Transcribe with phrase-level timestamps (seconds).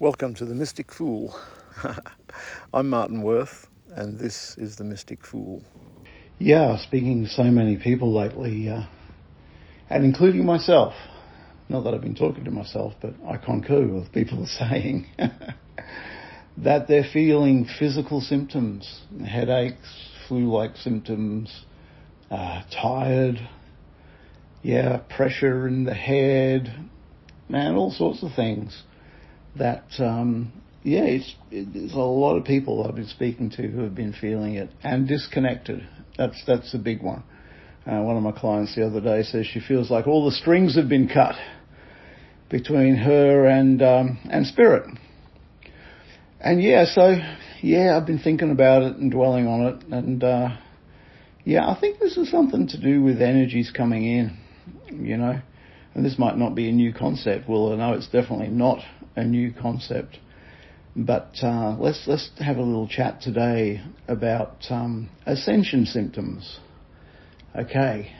[0.00, 1.38] Welcome to the Mystic Fool.
[2.74, 5.62] I'm Martin Worth, and this is the Mystic Fool.
[6.40, 8.86] Yeah, speaking to so many people lately, uh,
[9.88, 10.94] and including myself.
[11.68, 15.06] Not that I've been talking to myself, but I concur with people saying
[16.58, 21.66] that they're feeling physical symptoms, headaches, flu-like symptoms,
[22.32, 23.48] uh, tired,
[24.60, 26.90] yeah, pressure in the head,
[27.48, 28.82] man, all sorts of things
[29.56, 30.52] that um,
[30.84, 34.54] yeah, it's, there's a lot of people I've been speaking to who have been feeling
[34.54, 35.86] it and disconnected.
[36.18, 37.22] That's that's a big one.
[37.86, 40.76] Uh, one of my clients the other day says she feels like all the strings
[40.76, 41.36] have been cut
[42.50, 44.86] between her and um, and spirit.
[46.40, 47.16] And yeah, so
[47.62, 50.48] yeah, I've been thinking about it and dwelling on it, and uh,
[51.44, 54.36] yeah, I think this is something to do with energies coming in,
[54.92, 55.40] you know.
[55.94, 57.48] And this might not be a new concept.
[57.48, 58.80] Well, I know it's definitely not
[59.16, 60.18] a new concept.
[60.96, 66.60] But uh, let's let's have a little chat today about um, ascension symptoms.
[67.56, 68.12] Okay,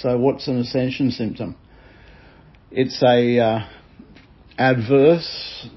[0.00, 1.56] so what's an ascension symptom?
[2.70, 3.58] It's a uh,
[4.58, 5.68] adverse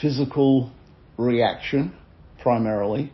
[0.00, 0.70] physical
[1.16, 1.94] reaction,
[2.40, 3.12] primarily,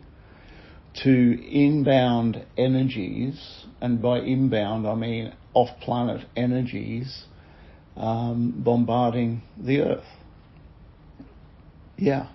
[1.03, 1.09] to
[1.51, 7.25] inbound energies, and by inbound I mean off-planet energies
[7.97, 10.18] um, bombarding the Earth.
[11.99, 12.27] Yeah.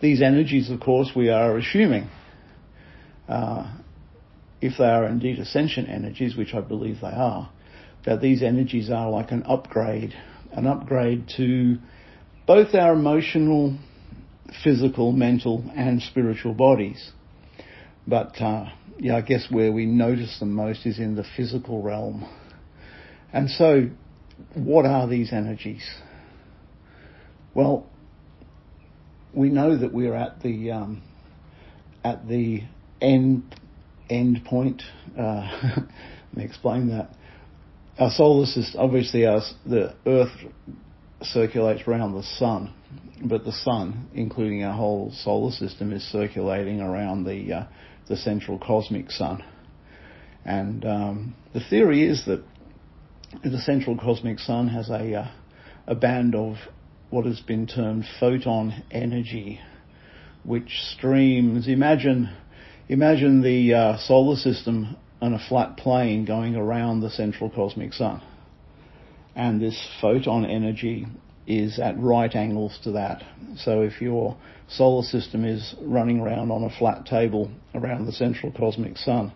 [0.00, 2.08] These energies, of course, we are assuming,
[3.28, 3.78] uh,
[4.60, 7.50] if they are indeed ascension energies, which I believe they are,
[8.04, 10.14] that these energies are like an upgrade,
[10.52, 11.78] an upgrade to
[12.46, 13.76] both our emotional,
[14.62, 17.10] physical, mental, and spiritual bodies.
[18.06, 18.66] But uh,
[18.98, 22.24] yeah, I guess where we notice them most is in the physical realm.
[23.32, 23.88] And so,
[24.54, 25.84] what are these energies?
[27.52, 27.86] Well,
[29.32, 31.02] we know that we're at the um,
[32.04, 32.62] at the
[33.00, 33.54] end
[34.08, 34.82] end point.
[35.18, 37.10] Uh, let me explain that.
[37.98, 40.32] Our solar system, obviously, our, the Earth
[41.22, 42.74] circulates around the sun,
[43.24, 47.66] but the sun, including our whole solar system, is circulating around the uh,
[48.08, 49.42] the central cosmic sun.
[50.44, 52.44] And um, the theory is that
[53.42, 55.30] the central cosmic sun has a uh,
[55.86, 56.56] a band of
[57.16, 59.58] what has been termed photon energy,
[60.44, 61.66] which streams.
[61.66, 62.28] Imagine,
[62.90, 68.20] imagine the uh, solar system on a flat plane going around the central cosmic sun,
[69.34, 71.06] and this photon energy
[71.46, 73.24] is at right angles to that.
[73.56, 74.36] So if your
[74.68, 79.32] solar system is running around on a flat table around the central cosmic sun,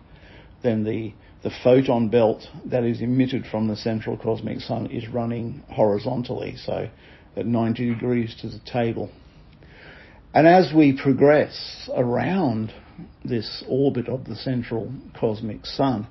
[0.61, 5.63] then the the photon belt that is emitted from the central cosmic sun is running
[5.71, 6.55] horizontally.
[6.57, 6.87] So
[7.35, 9.09] at 90 degrees to the table.
[10.33, 12.73] And as we progress around
[13.25, 16.07] this orbit of the central cosmic sun,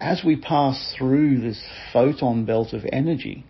[0.00, 1.62] as we pass through this
[1.92, 3.44] photon belt of energy,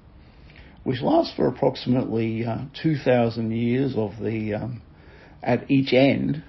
[0.84, 4.82] which lasts for approximately uh, 2,000 years of the, um,
[5.42, 6.44] at each end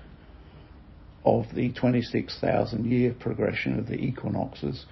[1.25, 4.85] of the 26,000 year progression of the equinoxes,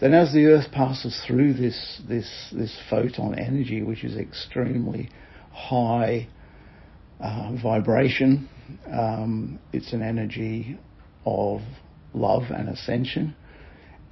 [0.00, 5.08] then as the Earth passes through this, this, this photon energy, which is extremely
[5.52, 6.28] high
[7.18, 8.48] uh, vibration,
[8.92, 10.78] um, it's an energy
[11.24, 11.62] of
[12.12, 13.34] love and ascension.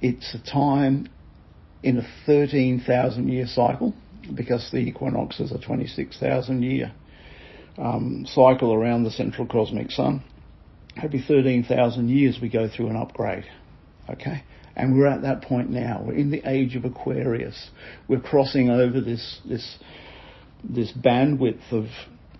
[0.01, 1.07] It's a time
[1.83, 3.93] in a 13,000 year cycle
[4.33, 6.91] because the equinoxes are 26,000 year
[7.77, 10.23] um, cycle around the central cosmic sun.
[11.01, 13.45] Every 13,000 years we go through an upgrade.
[14.09, 14.43] Okay?
[14.75, 16.03] And we're at that point now.
[16.05, 17.69] We're in the age of Aquarius.
[18.07, 19.77] We're crossing over this this
[20.63, 21.85] this bandwidth of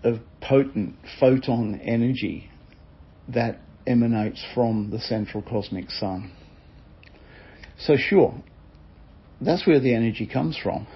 [0.04, 2.50] of potent photon energy
[3.30, 6.32] that emanates from the central cosmic sun.
[7.78, 8.36] So sure,
[9.42, 10.88] that's where the energy comes from.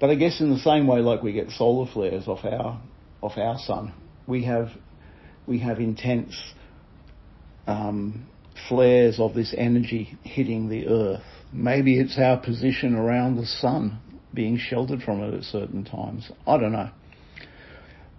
[0.00, 2.80] But I guess in the same way like we get solar flares off our
[3.20, 3.94] off our sun,
[4.26, 4.68] we have
[5.46, 6.34] we have intense
[7.66, 8.26] um,
[8.68, 11.22] flares of this energy hitting the earth.
[11.52, 13.98] Maybe it's our position around the sun
[14.34, 16.30] being sheltered from it at certain times.
[16.46, 16.90] I don't know.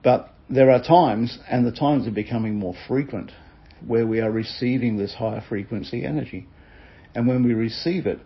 [0.04, 3.32] But there are times, and the times are becoming more frequent,
[3.86, 6.48] where we are receiving this higher frequency energy.
[7.16, 8.20] And when we receive it,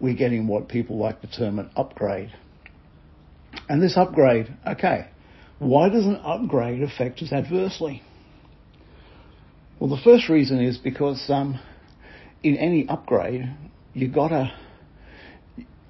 [0.00, 2.32] we're getting what people like to term an upgrade.
[3.68, 5.08] And this upgrade, okay,
[5.58, 8.02] why does an upgrade affect us adversely?
[9.78, 11.60] Well, the first reason is because um,
[12.42, 13.54] in any upgrade,
[13.92, 14.52] you gotta,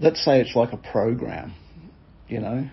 [0.00, 1.54] let's say it's like a program,
[2.28, 2.68] you know,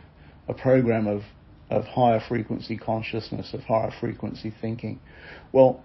[0.48, 1.22] a program of
[1.70, 5.00] of higher frequency consciousness, of higher frequency thinking.
[5.52, 5.84] Well,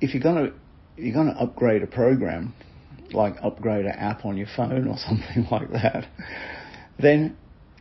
[0.00, 0.54] if you're to
[0.96, 2.54] you're to upgrade a program,
[3.12, 6.06] like upgrade an app on your phone or something like that,
[6.98, 7.36] then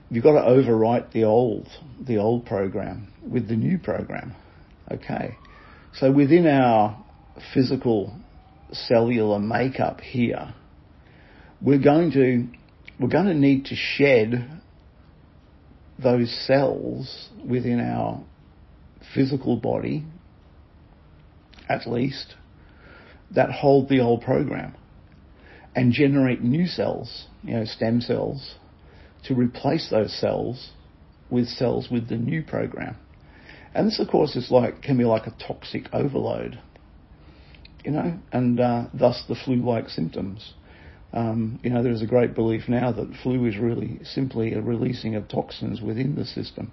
[0.10, 1.68] you've got to overwrite the old
[2.00, 4.36] the old program with the new program.
[4.92, 5.38] Okay,
[6.00, 7.04] so within our
[7.54, 8.16] physical
[8.72, 10.54] cellular makeup here,
[11.62, 12.48] we're going to
[13.00, 14.62] we're going to need to shed
[15.98, 18.24] those cells within our
[19.14, 20.04] physical body,
[21.70, 22.36] at least,
[23.32, 24.76] that hold the old program
[25.76, 28.56] and generate new cells, you know, stem cells,
[29.24, 30.72] to replace those cells
[31.30, 32.96] with cells with the new program.
[33.78, 36.58] And this, of course, is like can be like a toxic overload,
[37.86, 40.56] you know, and uh, thus the flu-like symptoms.
[41.14, 44.62] Um, you know, there is a great belief now that flu is really simply a
[44.62, 46.72] releasing of toxins within the system,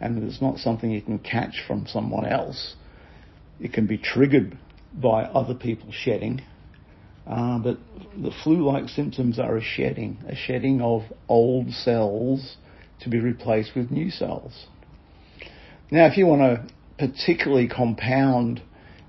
[0.00, 2.74] and that it's not something you can catch from someone else.
[3.60, 4.58] It can be triggered
[4.92, 6.42] by other people shedding,
[7.28, 7.78] uh, but
[8.20, 12.56] the flu-like symptoms are a shedding, a shedding of old cells
[13.02, 14.66] to be replaced with new cells.
[15.90, 18.62] Now, if you want to particularly compound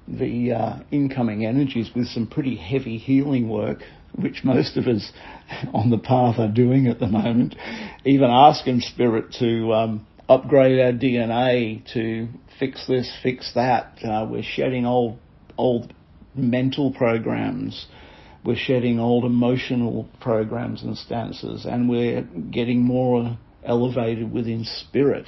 [0.08, 3.84] the uh, incoming energies with some pretty heavy healing work,
[4.16, 5.12] which most of us
[5.74, 7.56] on the path are doing at the moment,
[8.04, 12.28] even asking Spirit to um, upgrade our DNA to
[12.60, 14.00] fix this, fix that.
[14.04, 15.20] Uh, we're shedding old,
[15.58, 15.94] old
[16.34, 17.86] mental programs.
[18.44, 25.28] We're shedding old emotional programs and stances, and we're getting more elevated within spirit.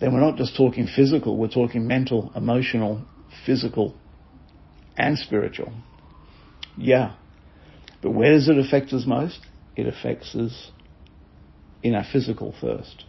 [0.00, 3.04] Then we're not just talking physical, we're talking mental, emotional,
[3.44, 3.94] physical,
[4.96, 5.72] and spiritual.
[6.76, 7.14] Yeah,
[8.02, 9.40] but where does it affect us most?
[9.76, 10.70] It affects us
[11.82, 13.04] in our physical first.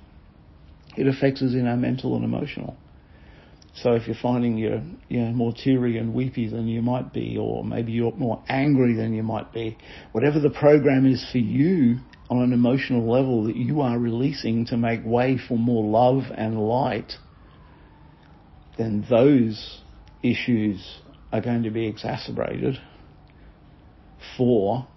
[0.97, 2.75] It affects us in our mental and emotional.
[3.73, 7.63] So if you're finding you're, you're more teary and weepy than you might be, or
[7.63, 9.77] maybe you're more angry than you might be,
[10.11, 11.99] whatever the program is for you
[12.31, 16.57] on an emotional level that you are releasing to make way for more love and
[16.57, 17.11] light,
[18.77, 19.81] then those
[20.23, 20.99] issues
[21.33, 22.77] are going to be exacerbated
[24.37, 24.87] for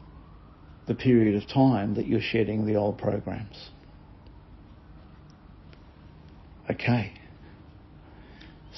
[0.86, 3.70] the period of time that you're shedding the old programs.
[6.70, 7.14] Okay.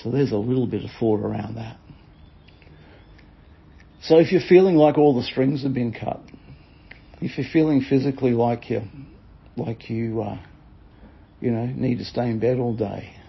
[0.03, 1.77] So there's a little bit of thought around that.
[4.01, 6.21] So if you're feeling like all the strings have been cut,
[7.21, 8.83] if you're feeling physically like you,
[9.57, 10.39] like you, uh,
[11.41, 13.15] you know, need to stay in bed all day,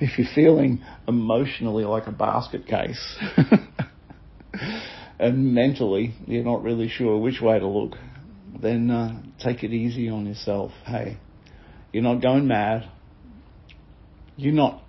[0.00, 3.18] if you're feeling emotionally like a basket case,
[5.18, 7.96] and mentally you're not really sure which way to look,
[8.60, 10.72] then uh, take it easy on yourself.
[10.84, 11.18] Hey,
[11.92, 12.90] you're not going mad.
[14.36, 14.82] You're not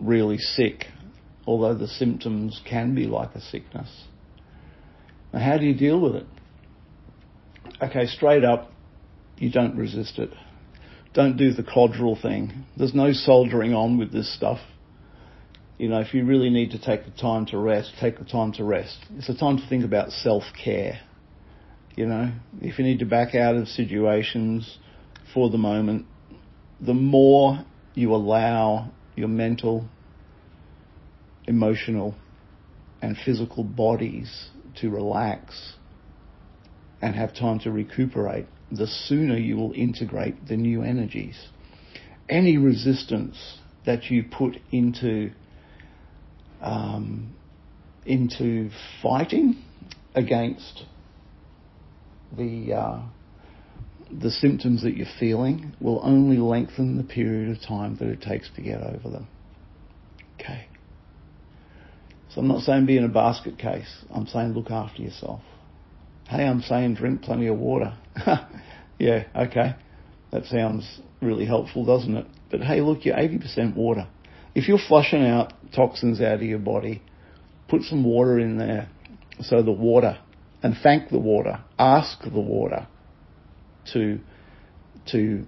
[0.00, 0.86] really sick,
[1.46, 4.04] although the symptoms can be like a sickness.
[5.32, 6.26] Now, how do you deal with it?
[7.82, 8.72] Okay, straight up,
[9.36, 10.30] you don't resist it.
[11.14, 12.64] Don't do the codral thing.
[12.76, 14.60] There's no soldering on with this stuff
[15.78, 18.52] you know, if you really need to take the time to rest, take the time
[18.52, 18.96] to rest.
[19.16, 21.00] It's a time to think about self-care.
[21.96, 24.78] You know, if you need to back out of situations
[25.34, 26.06] for the moment,
[26.80, 27.64] the more
[27.94, 29.86] you allow your mental,
[31.46, 32.14] emotional,
[33.02, 34.48] and physical bodies
[34.80, 35.74] to relax
[37.02, 41.48] and have time to recuperate, the sooner you will integrate the new energies.
[42.28, 45.30] Any resistance that you put into
[46.60, 47.34] um,
[48.04, 48.70] into
[49.02, 49.62] fighting
[50.14, 50.84] against
[52.36, 53.02] the uh,
[54.10, 58.48] the symptoms that you're feeling will only lengthen the period of time that it takes
[58.56, 59.28] to get over them.
[60.34, 60.66] Okay.
[62.30, 64.04] So I'm not saying be in a basket case.
[64.10, 65.40] I'm saying look after yourself.
[66.28, 67.96] Hey, I'm saying drink plenty of water.
[68.98, 69.76] yeah, okay.
[70.32, 72.26] That sounds really helpful, doesn't it?
[72.50, 74.08] But hey, look, you're 80% water.
[74.54, 77.02] If you're flushing out toxins out of your body,
[77.68, 78.88] put some water in there.
[79.40, 80.18] So the water,
[80.62, 82.88] and thank the water, ask the water
[83.92, 84.18] to,
[85.12, 85.44] to,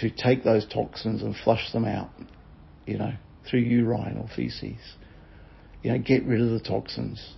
[0.00, 2.10] to take those toxins and flush them out,
[2.86, 3.14] you know,
[3.48, 4.96] through urine or feces.
[5.82, 7.34] You know, get rid of the toxins.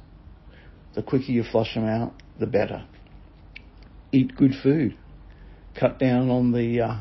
[0.94, 2.84] The quicker you flush them out, the better.
[4.12, 4.96] Eat good food.
[5.78, 6.96] Cut down on the, uh,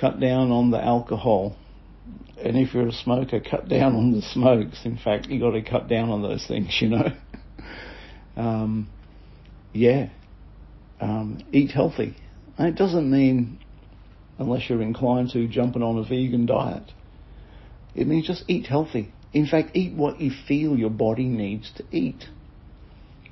[0.00, 1.56] cut down on the alcohol
[2.42, 4.84] and if you're a smoker, cut down on the smokes.
[4.84, 7.08] In fact, you got to cut down on those things, you know.
[8.36, 8.88] um,
[9.72, 10.10] yeah,
[11.00, 12.16] um, eat healthy.
[12.58, 13.58] And it doesn't mean,
[14.38, 16.92] unless you're inclined to, jumping on a vegan diet.
[17.94, 19.12] It means just eat healthy.
[19.32, 22.26] In fact, eat what you feel your body needs to eat.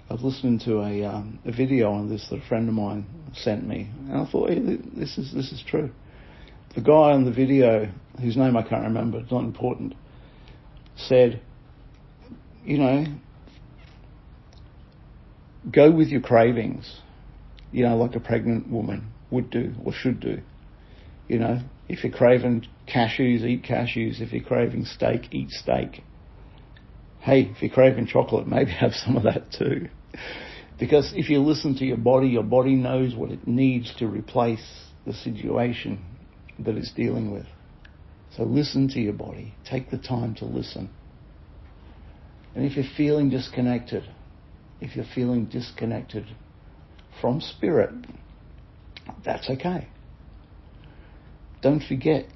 [0.09, 3.07] I was listening to a, um, a video on this that a friend of mine
[3.35, 4.61] sent me, and I thought, hey,
[4.95, 5.91] this is this is true.
[6.75, 9.95] The guy on the video, whose name I can't remember, it's not important,
[10.97, 11.41] said,
[12.65, 13.07] you know,
[15.71, 17.01] go with your cravings,
[17.73, 20.41] you know, like a pregnant woman would do or should do.
[21.29, 24.21] You know, if you're craving cashews, eat cashews.
[24.21, 26.03] If you're craving steak, eat steak.
[27.25, 29.89] Hey, if you're craving chocolate, maybe have some of that too.
[30.79, 34.85] Because if you listen to your body, your body knows what it needs to replace
[35.07, 36.05] the situation
[36.59, 37.47] that it's dealing with.
[38.37, 39.55] So listen to your body.
[39.65, 40.91] Take the time to listen.
[42.55, 44.05] And if you're feeling disconnected,
[44.83, 46.27] if you're feeling disconnected
[47.23, 47.95] from spirit,
[49.25, 49.89] that's okay.
[51.63, 52.27] Don't forget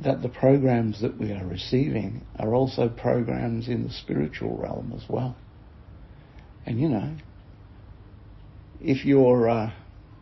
[0.00, 5.08] that the programs that we are receiving are also programs in the spiritual realm as
[5.08, 5.36] well.
[6.66, 7.16] And you know,
[8.80, 9.72] if your uh,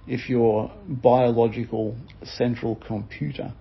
[0.06, 3.54] if your biological central computer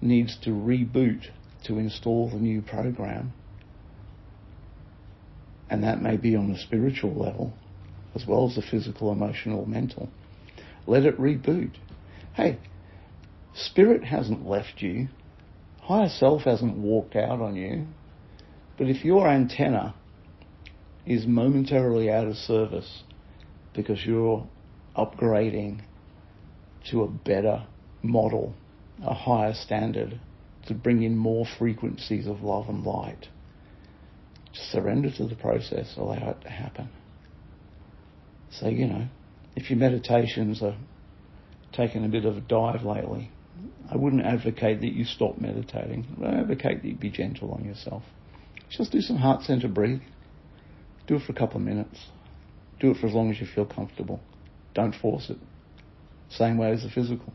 [0.00, 1.26] needs to reboot
[1.64, 3.32] to install the new program,
[5.70, 7.52] and that may be on a spiritual level
[8.14, 10.08] as well as the physical, emotional, mental.
[10.86, 11.72] Let it reboot.
[12.34, 12.58] Hey,
[13.54, 15.08] spirit hasn't left you.
[15.82, 17.86] Higher self hasn't walked out on you.
[18.78, 19.94] But if your antenna
[21.04, 23.02] is momentarily out of service
[23.74, 24.46] because you're
[24.96, 25.80] upgrading
[26.90, 27.66] to a better
[28.02, 28.54] model,
[29.04, 30.20] a higher standard,
[30.66, 33.26] to bring in more frequencies of love and light,
[34.52, 36.90] Just surrender to the process, allow it to happen.
[38.50, 39.08] So, you know,
[39.56, 40.76] if your meditations are
[41.72, 43.30] taking a bit of a dive lately,
[43.90, 46.06] I wouldn't advocate that you stop meditating.
[46.24, 48.02] I advocate that you be gentle on yourself.
[48.70, 50.02] Just do some heart center breathing.
[51.06, 52.06] Do it for a couple of minutes.
[52.80, 54.20] Do it for as long as you feel comfortable.
[54.74, 55.36] Don't force it.
[56.30, 57.32] Same way as the physical.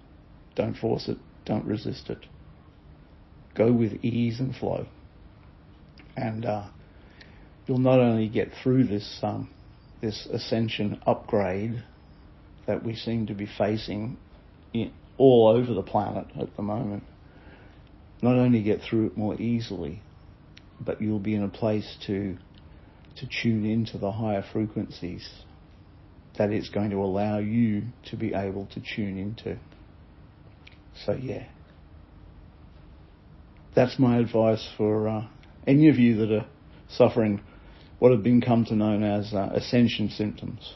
[0.55, 1.17] Don't force it.
[1.45, 2.25] Don't resist it.
[3.55, 4.87] Go with ease and flow.
[6.15, 6.67] And uh,
[7.67, 9.49] you'll not only get through this um,
[10.01, 11.83] this ascension upgrade
[12.65, 14.17] that we seem to be facing
[14.73, 17.03] in, all over the planet at the moment,
[18.21, 20.01] not only get through it more easily,
[20.79, 22.37] but you'll be in a place to
[23.17, 25.27] to tune into the higher frequencies
[26.37, 29.57] that it's going to allow you to be able to tune into.
[31.05, 31.47] So yeah,
[33.75, 35.27] that's my advice for uh,
[35.65, 36.45] any of you that are
[36.89, 37.41] suffering
[37.99, 40.75] what have been come to known as uh, ascension symptoms.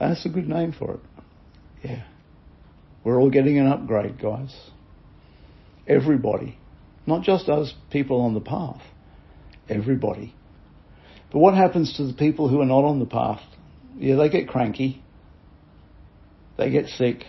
[0.00, 1.00] That's a good name for it.
[1.84, 2.02] Yeah.
[3.04, 4.54] We're all getting an upgrade, guys.
[5.86, 6.58] Everybody.
[7.06, 8.80] Not just us people on the path.
[9.68, 10.34] Everybody.
[11.32, 13.40] But what happens to the people who are not on the path?
[13.96, 15.02] Yeah, they get cranky.
[16.58, 17.24] They get sick.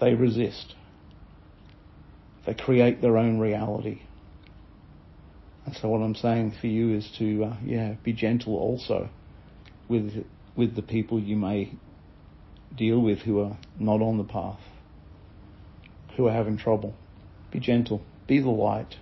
[0.00, 0.74] They resist.
[2.46, 4.02] They create their own reality.
[5.64, 9.08] And so what I'm saying for you is to, uh, yeah, be gentle also
[9.88, 10.24] with
[10.56, 11.72] with the people you may
[12.76, 14.60] deal with who are not on the path,
[16.16, 16.94] who are having trouble.
[17.50, 18.02] Be gentle.
[18.26, 18.96] Be the light.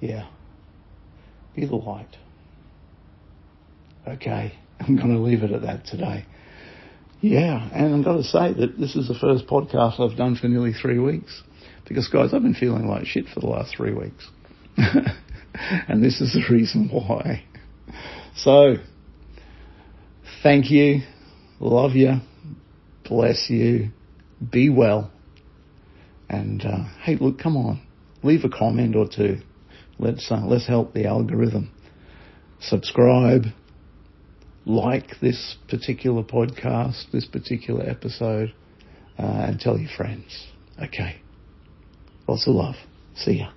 [0.00, 0.28] Yeah.
[1.54, 2.16] Be the light.
[4.06, 4.52] Okay.
[4.80, 6.26] I'm going to leave it at that today.
[7.20, 10.48] Yeah, and I've got to say that this is the first podcast I've done for
[10.48, 11.42] nearly three weeks.
[11.88, 14.28] Because, guys, I've been feeling like shit for the last three weeks.
[14.76, 17.42] and this is the reason why.
[18.36, 18.74] So,
[20.42, 21.00] thank you,
[21.58, 22.16] love you,
[23.08, 23.90] bless you,
[24.50, 25.10] be well,
[26.28, 27.80] and uh, hey, look, come on,
[28.22, 29.38] leave a comment or two.
[29.98, 31.70] Let's uh, let's help the algorithm.
[32.60, 33.44] Subscribe,
[34.64, 38.54] like this particular podcast, this particular episode,
[39.18, 40.46] uh, and tell your friends.
[40.82, 41.16] Okay.
[42.28, 42.74] Lots of love.
[43.14, 43.50] See ya.